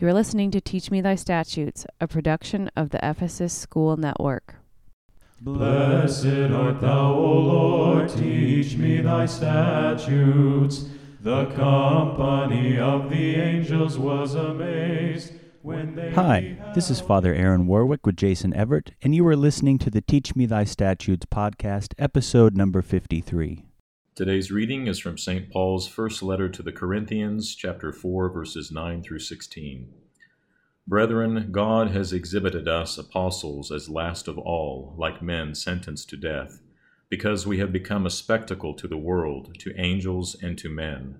[0.00, 4.54] You're listening to Teach Me Thy Statutes, a production of the Ephesus School Network.
[5.42, 10.86] Blessed art thou, O Lord, teach me thy statutes.
[11.20, 16.12] The company of the angels was amazed when they.
[16.12, 20.00] Hi, this is Father Aaron Warwick with Jason Everett, and you are listening to the
[20.00, 23.66] Teach Me Thy Statutes podcast, episode number 53.
[24.16, 25.50] Today's reading is from St.
[25.50, 29.88] Paul's first letter to the Corinthians, chapter 4, verses 9 through 16.
[30.86, 36.60] Brethren, God has exhibited us apostles as last of all, like men sentenced to death,
[37.08, 41.14] because we have become a spectacle to the world, to angels, and to men.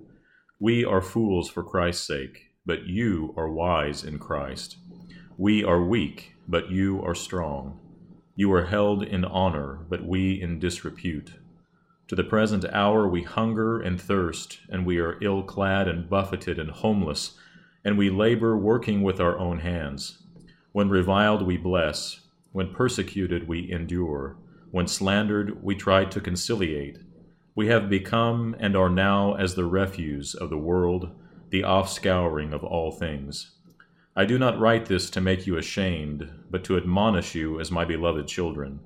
[0.59, 4.79] We are fools for Christ's sake, but you are wise in Christ.
[5.39, 7.79] We are weak, but you are strong.
[8.35, 11.35] You are held in honor, but we in disrepute.
[12.11, 16.59] To the present hour we hunger and thirst, and we are ill clad and buffeted
[16.59, 17.39] and homeless,
[17.85, 20.21] and we labor working with our own hands.
[20.73, 22.23] When reviled, we bless.
[22.51, 24.37] When persecuted, we endure.
[24.73, 26.99] When slandered, we try to conciliate.
[27.55, 31.13] We have become and are now as the refuse of the world,
[31.51, 33.53] the offscouring of all things.
[34.17, 37.85] I do not write this to make you ashamed, but to admonish you as my
[37.85, 38.81] beloved children.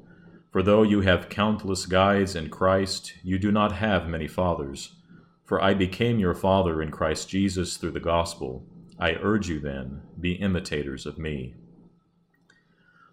[0.54, 4.94] For though you have countless guides in Christ, you do not have many fathers.
[5.42, 8.64] For I became your father in Christ Jesus through the gospel.
[8.96, 11.54] I urge you then, be imitators of me.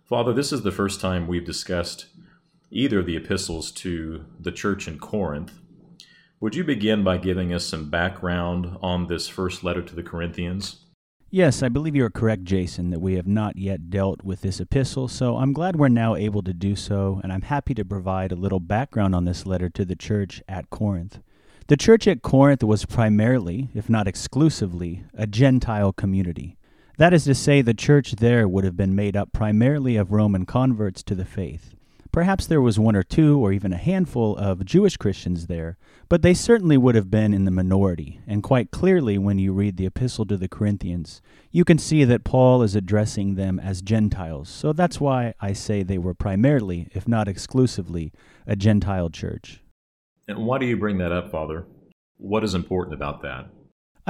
[0.05, 2.05] Father, this is the first time we've discussed
[2.69, 5.53] either the epistles to the church in Corinth.
[6.41, 10.80] Would you begin by giving us some background on this first letter to the Corinthians?
[11.33, 14.59] Yes, I believe you are correct, Jason, that we have not yet dealt with this
[14.59, 18.33] epistle, so I'm glad we're now able to do so, and I'm happy to provide
[18.33, 21.19] a little background on this letter to the church at Corinth.
[21.67, 26.57] The church at Corinth was primarily, if not exclusively, a Gentile community.
[26.97, 30.45] That is to say, the church there would have been made up primarily of Roman
[30.45, 31.73] converts to the faith.
[32.11, 35.77] Perhaps there was one or two, or even a handful of Jewish Christians there,
[36.09, 38.19] but they certainly would have been in the minority.
[38.27, 41.21] And quite clearly, when you read the Epistle to the Corinthians,
[41.51, 44.49] you can see that Paul is addressing them as Gentiles.
[44.49, 48.11] So that's why I say they were primarily, if not exclusively,
[48.45, 49.61] a Gentile church.
[50.27, 51.65] And why do you bring that up, Father?
[52.17, 53.47] What is important about that?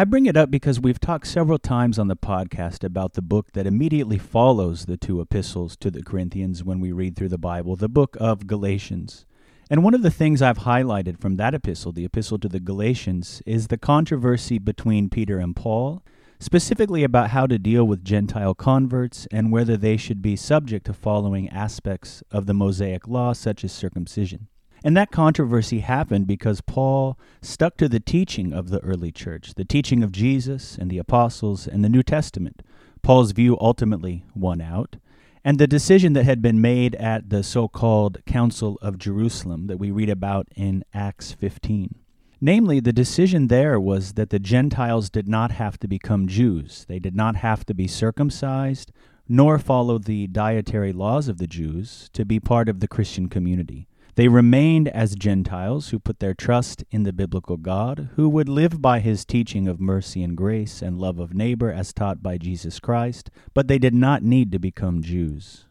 [0.01, 3.51] I bring it up because we've talked several times on the podcast about the book
[3.51, 7.75] that immediately follows the two epistles to the Corinthians when we read through the Bible,
[7.75, 9.27] the book of Galatians.
[9.69, 13.43] And one of the things I've highlighted from that epistle, the epistle to the Galatians,
[13.45, 16.01] is the controversy between Peter and Paul,
[16.39, 20.93] specifically about how to deal with Gentile converts and whether they should be subject to
[20.93, 24.47] following aspects of the Mosaic law, such as circumcision.
[24.83, 29.65] And that controversy happened because Paul stuck to the teaching of the early church, the
[29.65, 32.63] teaching of Jesus and the apostles and the New Testament.
[33.03, 34.95] Paul's view ultimately won out.
[35.43, 39.77] And the decision that had been made at the so called Council of Jerusalem that
[39.77, 41.95] we read about in Acts 15.
[42.39, 46.85] Namely, the decision there was that the Gentiles did not have to become Jews.
[46.87, 48.91] They did not have to be circumcised,
[49.27, 53.87] nor follow the dietary laws of the Jews to be part of the Christian community.
[54.15, 58.81] They remained as Gentiles who put their trust in the biblical God, who would live
[58.81, 62.79] by his teaching of mercy and grace and love of neighbor as taught by Jesus
[62.79, 65.65] Christ, but they did not need to become Jews.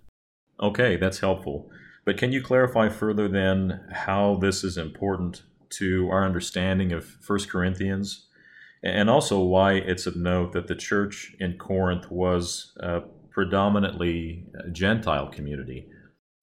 [0.61, 1.71] Okay, that's helpful.
[2.05, 7.41] But can you clarify further then how this is important to our understanding of 1
[7.47, 8.27] Corinthians?
[8.83, 14.69] And also why it's of note that the church in Corinth was a predominantly uh,
[14.71, 15.87] Gentile community.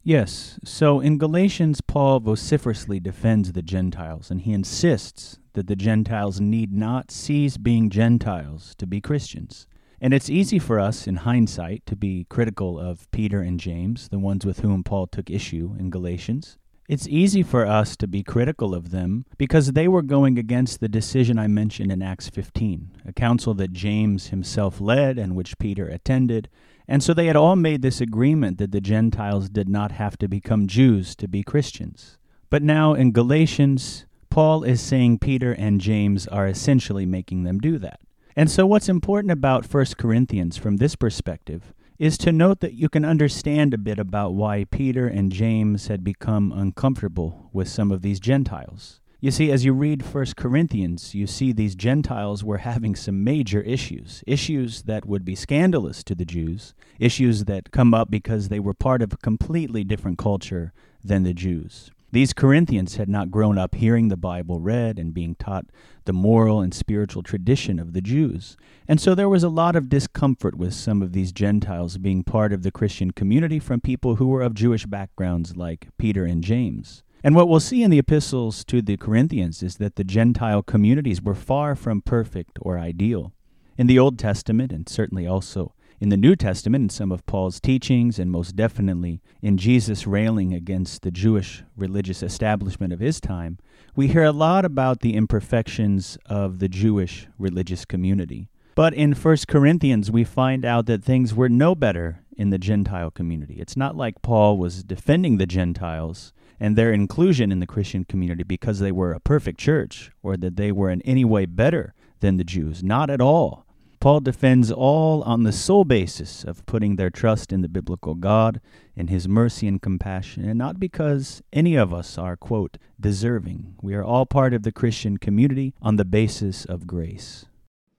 [0.08, 0.58] Yes.
[0.64, 6.72] So in Galatians, Paul vociferously defends the Gentiles, and he insists that the Gentiles need
[6.72, 9.68] not cease being Gentiles to be Christians.
[10.00, 14.18] And it's easy for us, in hindsight, to be critical of Peter and James, the
[14.18, 16.58] ones with whom Paul took issue in Galatians.
[16.88, 20.88] It's easy for us to be critical of them because they were going against the
[20.88, 25.86] decision I mentioned in Acts 15, a council that James himself led and which Peter
[25.90, 26.48] attended,
[26.88, 30.28] and so they had all made this agreement that the Gentiles did not have to
[30.28, 32.18] become Jews to be Christians.
[32.50, 37.78] But now in Galatians, Paul is saying Peter and James are essentially making them do
[37.80, 38.00] that.
[38.36, 42.88] And so what's important about 1 Corinthians from this perspective is to note that you
[42.88, 48.04] can understand a bit about why Peter and James had become uncomfortable with some of
[48.04, 49.02] these Gentiles.
[49.20, 53.62] You see, as you read 1 Corinthians, you see these Gentiles were having some major
[53.62, 58.60] issues, issues that would be scandalous to the Jews, issues that come up because they
[58.60, 60.72] were part of a completely different culture
[61.04, 61.90] than the Jews.
[62.12, 65.66] These Corinthians had not grown up hearing the Bible read and being taught
[66.06, 68.56] the moral and spiritual tradition of the Jews.
[68.88, 72.54] And so there was a lot of discomfort with some of these Gentiles being part
[72.54, 77.02] of the Christian community from people who were of Jewish backgrounds like Peter and James.
[77.24, 81.22] And what we'll see in the epistles to the Corinthians is that the Gentile communities
[81.22, 83.34] were far from perfect or ideal.
[83.78, 87.60] In the Old Testament, and certainly also in the New Testament, in some of Paul's
[87.60, 93.58] teachings, and most definitely in Jesus railing against the Jewish religious establishment of his time,
[93.96, 98.48] we hear a lot about the imperfections of the Jewish religious community.
[98.76, 103.10] But in 1 Corinthians, we find out that things were no better in the Gentile
[103.10, 103.56] community.
[103.56, 108.44] It's not like Paul was defending the Gentiles and their inclusion in the Christian community
[108.44, 112.38] because they were a perfect church or that they were in any way better than
[112.38, 112.84] the Jews.
[112.84, 113.66] Not at all.
[114.00, 118.62] Paul defends all on the sole basis of putting their trust in the biblical God,
[118.96, 123.76] in his mercy and compassion, and not because any of us are, quote, deserving.
[123.82, 127.46] We are all part of the Christian community on the basis of grace.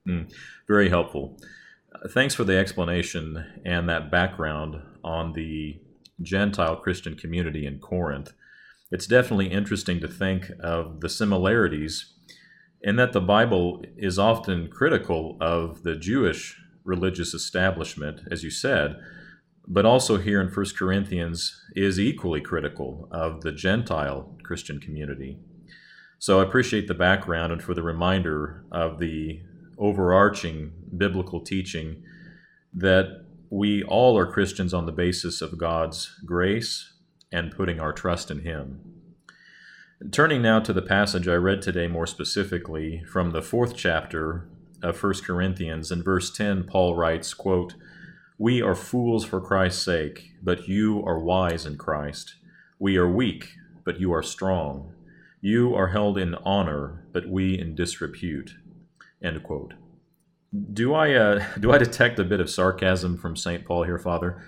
[0.07, 0.31] Mm,
[0.67, 1.37] very helpful.
[1.93, 5.81] Uh, thanks for the explanation and that background on the
[6.21, 8.33] Gentile Christian community in Corinth.
[8.91, 12.13] It's definitely interesting to think of the similarities
[12.81, 18.99] in that the Bible is often critical of the Jewish religious establishment, as you said,
[19.67, 25.37] but also here in 1 Corinthians is equally critical of the Gentile Christian community.
[26.17, 29.41] So I appreciate the background and for the reminder of the
[29.77, 32.01] overarching biblical teaching
[32.73, 36.93] that we all are Christians on the basis of God's grace
[37.31, 38.81] and putting our trust in Him.
[40.11, 44.47] Turning now to the passage I read today more specifically from the fourth chapter
[44.81, 47.75] of 1 Corinthians, in verse 10, Paul writes, quote,
[48.37, 52.35] We are fools for Christ's sake, but you are wise in Christ.
[52.79, 54.93] We are weak, but you are strong.
[55.41, 58.55] You are held in honor, but we in disrepute.
[59.21, 59.73] End quote.
[60.73, 63.65] Do I uh, do I detect a bit of sarcasm from St.
[63.65, 64.41] Paul here, Father?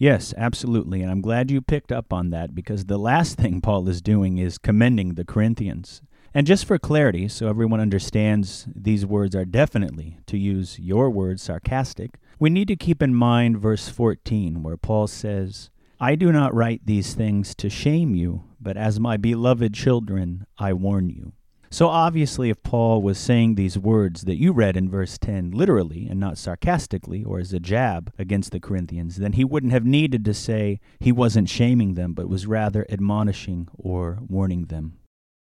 [0.00, 1.02] Yes, absolutely.
[1.02, 4.38] And I'm glad you picked up on that because the last thing Paul is doing
[4.38, 6.00] is commending the Corinthians.
[6.32, 11.42] And just for clarity, so everyone understands these words are definitely, to use your words,
[11.42, 15.68] sarcastic, we need to keep in mind verse 14, where Paul says,
[16.00, 20.72] I do not write these things to shame you, but as my beloved children, I
[20.72, 21.34] warn you.
[21.72, 26.08] So obviously, if Paul was saying these words that you read in verse 10 literally
[26.08, 30.24] and not sarcastically or as a jab against the Corinthians, then he wouldn't have needed
[30.24, 34.98] to say he wasn't shaming them, but was rather admonishing or warning them.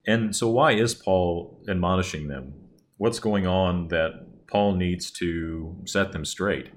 [0.07, 2.55] And so, why is Paul admonishing them?
[2.99, 6.71] What's going on that Paul needs to set them straight?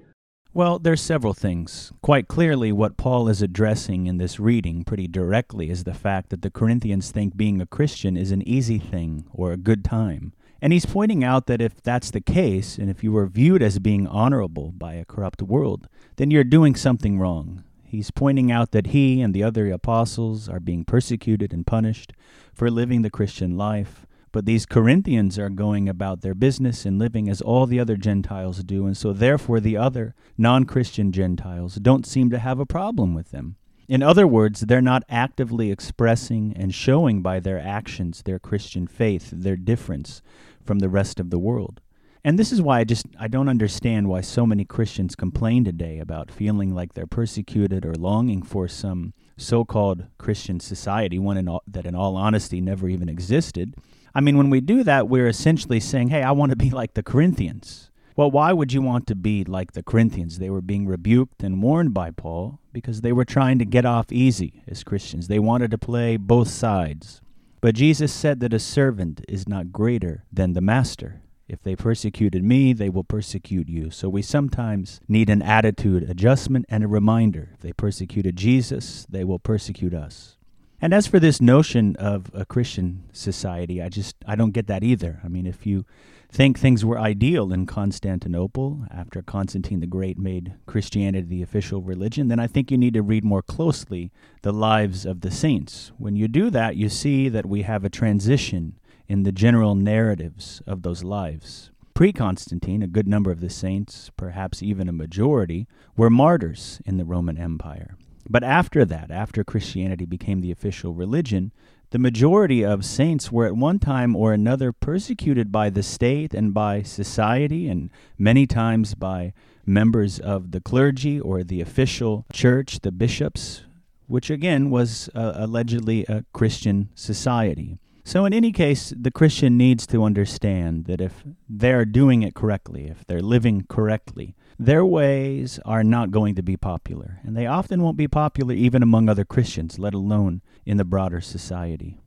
[0.56, 1.92] Well, there's several things.
[2.00, 6.40] Quite clearly, what Paul is addressing in this reading pretty directly is the fact that
[6.40, 10.32] the Corinthians think being a Christian is an easy thing or a good time.
[10.62, 13.78] And he's pointing out that if that's the case, and if you are viewed as
[13.78, 17.62] being honorable by a corrupt world, then you're doing something wrong.
[17.84, 22.14] He's pointing out that he and the other apostles are being persecuted and punished
[22.54, 27.28] for living the Christian life, but these Corinthians are going about their business and living
[27.28, 32.06] as all the other Gentiles do, and so therefore the other non Christian Gentiles don't
[32.06, 33.56] seem to have a problem with them.
[33.88, 39.30] In other words, they're not actively expressing and showing by their actions their Christian faith,
[39.32, 40.22] their difference
[40.64, 41.80] from the rest of the world.
[42.24, 46.00] And this is why I just I don't understand why so many Christians complain today
[46.00, 51.62] about feeling like they're persecuted or longing for some so-called Christian society, one in all,
[51.68, 53.76] that in all honesty never even existed,
[54.16, 56.94] I mean, when we do that, we're essentially saying, hey, I want to be like
[56.94, 57.90] the Corinthians.
[58.16, 60.38] Well, why would you want to be like the Corinthians?
[60.38, 64.10] They were being rebuked and warned by Paul because they were trying to get off
[64.10, 65.28] easy as Christians.
[65.28, 67.20] They wanted to play both sides.
[67.60, 71.20] But Jesus said that a servant is not greater than the master.
[71.46, 73.90] If they persecuted me, they will persecute you.
[73.90, 77.50] So we sometimes need an attitude adjustment and a reminder.
[77.52, 80.38] If they persecuted Jesus, they will persecute us.
[80.80, 84.82] And as for this notion of a Christian society, I just I don't get that
[84.82, 85.20] either.
[85.24, 85.86] I mean, if you
[86.30, 92.28] think things were ideal in Constantinople after Constantine the Great made Christianity the official religion,
[92.28, 95.92] then I think you need to read more closely the lives of the saints.
[95.96, 98.78] When you do that, you see that we have a transition
[99.08, 101.70] in the general narratives of those lives.
[101.94, 105.66] Pre Constantine, a good number of the saints, perhaps even a majority,
[105.96, 107.96] were martyrs in the Roman Empire.
[108.28, 111.52] But after that, after Christianity became the official religion,
[111.90, 116.52] the majority of saints were at one time or another persecuted by the state and
[116.52, 119.32] by society, and many times by
[119.64, 123.62] members of the clergy or the official church, the bishops,
[124.08, 127.78] which again was uh, allegedly a Christian society.
[128.04, 132.86] So, in any case, the Christian needs to understand that if they're doing it correctly,
[132.86, 137.20] if they're living correctly, their ways are not going to be popular.
[137.22, 141.20] And they often won't be popular even among other Christians, let alone in the broader
[141.20, 141.98] society.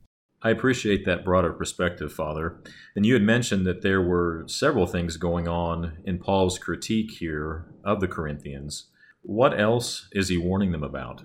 [0.42, 2.62] I appreciate that broader perspective, Father.
[2.96, 7.66] And you had mentioned that there were several things going on in Paul's critique here
[7.84, 8.88] of the Corinthians.
[9.22, 11.24] What else is he warning them about?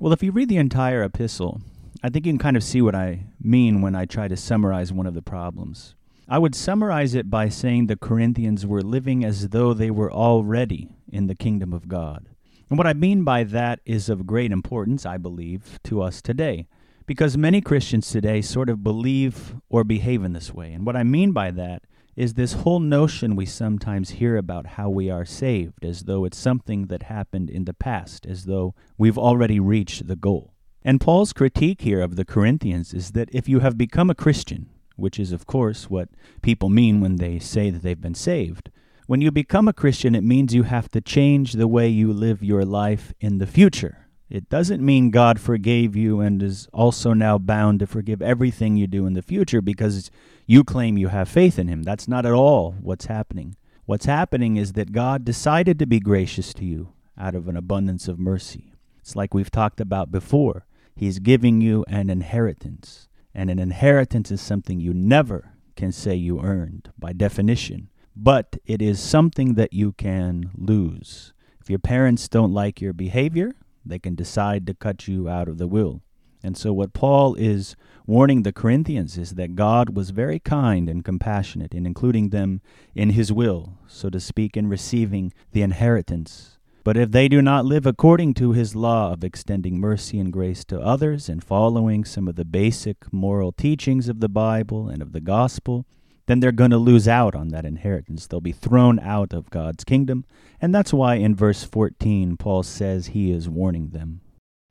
[0.00, 1.60] Well, if you read the entire epistle,
[2.02, 4.92] I think you can kind of see what I mean when I try to summarize
[4.92, 5.94] one of the problems.
[6.30, 10.90] I would summarize it by saying the Corinthians were living as though they were already
[11.10, 12.28] in the kingdom of God.
[12.68, 16.66] And what I mean by that is of great importance, I believe, to us today,
[17.06, 20.74] because many Christians today sort of believe or behave in this way.
[20.74, 24.90] And what I mean by that is this whole notion we sometimes hear about how
[24.90, 29.16] we are saved, as though it's something that happened in the past, as though we've
[29.16, 30.52] already reached the goal.
[30.84, 34.68] And Paul's critique here of the Corinthians is that if you have become a Christian,
[34.98, 36.08] which is, of course, what
[36.42, 38.70] people mean when they say that they've been saved,
[39.06, 42.42] when you become a Christian, it means you have to change the way you live
[42.42, 44.08] your life in the future.
[44.28, 48.86] It doesn't mean God forgave you and is also now bound to forgive everything you
[48.86, 50.10] do in the future because
[50.46, 51.82] you claim you have faith in Him.
[51.82, 53.56] That's not at all what's happening.
[53.86, 58.06] What's happening is that God decided to be gracious to you out of an abundance
[58.08, 58.74] of mercy.
[59.00, 60.66] It's like we've talked about before.
[60.94, 63.07] He's giving you an inheritance.
[63.34, 68.82] And an inheritance is something you never can say you earned by definition, but it
[68.82, 71.32] is something that you can lose.
[71.60, 73.52] If your parents don't like your behavior,
[73.84, 76.02] they can decide to cut you out of the will.
[76.42, 77.74] And so, what Paul is
[78.06, 82.60] warning the Corinthians is that God was very kind and compassionate in including them
[82.94, 86.57] in his will, so to speak, in receiving the inheritance
[86.88, 90.64] but if they do not live according to his law of extending mercy and grace
[90.64, 95.12] to others and following some of the basic moral teachings of the Bible and of
[95.12, 95.84] the gospel,
[96.24, 98.26] then they're going to lose out on that inheritance.
[98.26, 100.24] They'll be thrown out of God's kingdom.
[100.62, 104.22] And that's why in verse 14, Paul says he is warning them.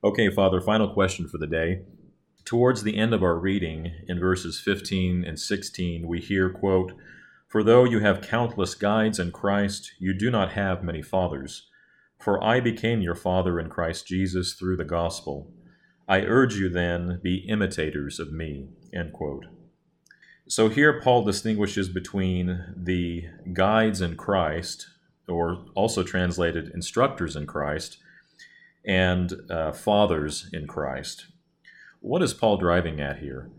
[0.03, 1.83] Okay, Father, final question for the day.
[2.45, 6.93] Towards the end of our reading, in verses 15 and 16, we hear, quote,
[7.47, 11.67] For though you have countless guides in Christ, you do not have many fathers.
[12.19, 15.51] For I became your father in Christ Jesus through the gospel.
[16.07, 18.69] I urge you then, be imitators of me.
[18.93, 19.45] End quote.
[20.47, 24.88] So here Paul distinguishes between the guides in Christ,
[25.27, 27.97] or also translated instructors in Christ,
[28.86, 31.27] and uh, fathers in Christ.
[32.00, 33.50] What is Paul driving at here?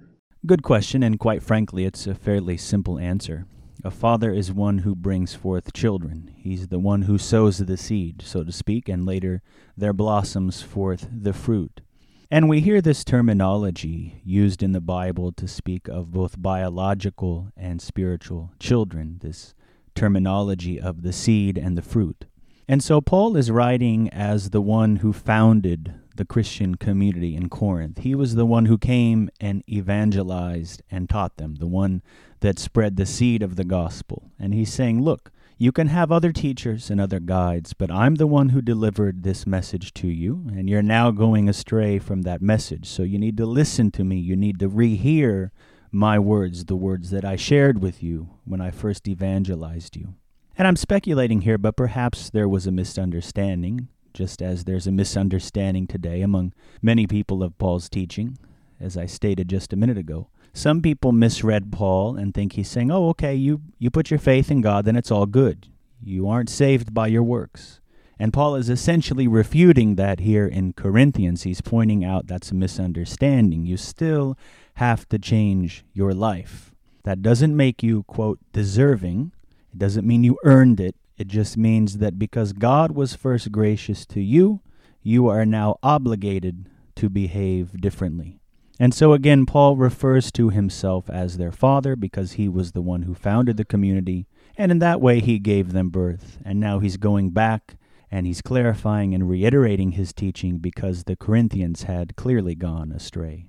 [0.46, 3.44] Good question, and quite frankly, it's a fairly simple answer.
[3.84, 6.34] A father is one who brings forth children.
[6.36, 9.40] He's the one who sows the seed, so to speak, and later
[9.76, 11.80] there blossoms forth the fruit.
[12.28, 17.80] And we hear this terminology used in the Bible to speak of both biological and
[17.80, 19.54] spiritual children, this
[19.94, 22.26] terminology of the seed and the fruit.
[22.66, 27.98] And so Paul is writing as the one who founded the Christian community in Corinth.
[27.98, 32.02] He was the one who came and evangelized and taught them, the one
[32.40, 34.30] that spread the seed of the gospel.
[34.38, 38.26] And he's saying, Look, you can have other teachers and other guides, but I'm the
[38.26, 42.86] one who delivered this message to you, and you're now going astray from that message.
[42.86, 44.18] So you need to listen to me.
[44.18, 45.50] You need to rehear
[45.90, 50.14] my words, the words that I shared with you when I first evangelized you.
[50.56, 55.86] And I'm speculating here, but perhaps there was a misunderstanding just as there's a misunderstanding
[55.86, 58.36] today among many people of Paul's teaching,
[58.80, 60.26] as I stated just a minute ago.
[60.52, 64.50] Some people misread Paul and think he's saying, "Oh, okay, you you put your faith
[64.50, 65.68] in God, then it's all good.
[66.02, 67.78] You aren't saved by your works."
[68.18, 71.44] And Paul is essentially refuting that here in Corinthians.
[71.44, 73.66] He's pointing out that's a misunderstanding.
[73.66, 74.36] You still
[74.74, 76.74] have to change your life.
[77.04, 79.30] That doesn't make you, quote, deserving.
[79.72, 80.96] It doesn't mean you earned it.
[81.18, 84.60] It just means that because God was first gracious to you,
[85.02, 88.40] you are now obligated to behave differently.
[88.80, 93.02] And so again, Paul refers to himself as their father because he was the one
[93.02, 96.38] who founded the community, and in that way he gave them birth.
[96.44, 97.74] And now he's going back
[98.10, 103.46] and he's clarifying and reiterating his teaching because the Corinthians had clearly gone astray.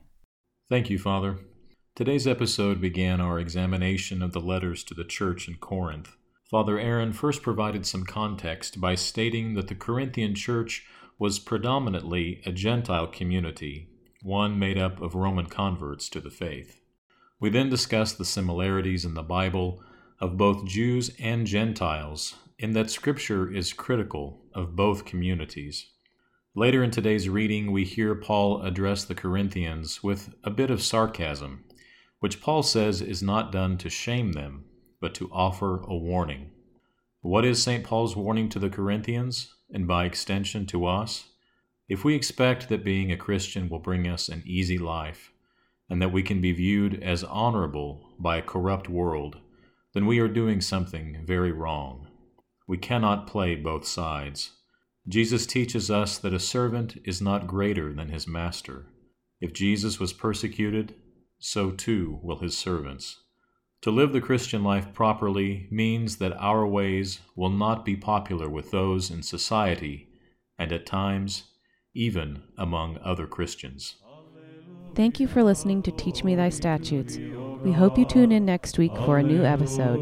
[0.70, 1.38] Thank you, Father.
[1.96, 6.16] Today's episode began our examination of the letters to the church in Corinth.
[6.50, 10.84] Father Aaron first provided some context by stating that the Corinthian church
[11.20, 13.88] was predominantly a Gentile community,
[14.24, 16.82] one made up of Roman converts to the faith.
[17.40, 19.84] We then discussed the similarities in the Bible
[20.20, 25.92] of both Jews and Gentiles, in that Scripture is critical of both communities.
[26.56, 31.66] Later in today's reading, we hear Paul address the Corinthians with a bit of sarcasm,
[32.22, 34.66] which Paul says is not done to shame them,
[35.02, 36.52] but to offer a warning.
[37.22, 37.84] What is St.
[37.84, 41.26] Paul's warning to the Corinthians, and by extension to us?
[41.88, 45.32] If we expect that being a Christian will bring us an easy life,
[45.90, 49.38] and that we can be viewed as honorable by a corrupt world,
[49.94, 52.08] then we are doing something very wrong.
[52.68, 54.52] We cannot play both sides.
[55.08, 58.86] Jesus teaches us that a servant is not greater than his master.
[59.42, 60.94] If Jesus was persecuted,
[61.40, 63.18] so too will his servants.
[63.84, 68.72] To live the Christian life properly means that our ways will not be popular with
[68.72, 70.10] those in society
[70.58, 71.46] and at times
[71.94, 73.96] even among other Christians.
[74.96, 77.18] Thank you for listening to Teach Me Thy Statutes.
[77.64, 79.98] We hope you tune in next week for a new episode.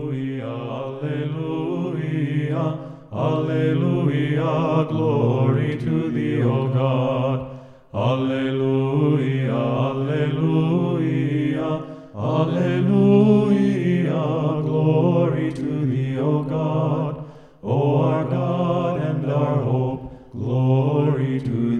[0.87, 2.79] Alleluia,
[3.13, 7.59] Alleluia, glory to thee, O God.
[7.93, 11.06] Alleluia, Alleluia,
[12.17, 14.09] Alleluia,
[14.63, 17.23] glory to thee, O God,
[17.61, 21.76] O our God and our hope, glory to thee.